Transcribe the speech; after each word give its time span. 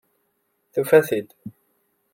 Tufa-t-id. 0.73 1.29